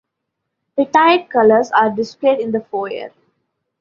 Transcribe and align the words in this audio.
Retired 0.79 1.29
Colours 1.29 1.69
are 1.69 1.91
displayed 1.91 2.39
in 2.39 2.51
the 2.51 2.61
foyer. 2.61 3.11